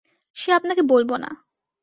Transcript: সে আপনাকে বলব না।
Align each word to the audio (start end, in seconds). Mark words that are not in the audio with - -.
সে 0.37 0.49
আপনাকে 0.51 0.81
বলব 0.81 1.11
না। 1.15 1.29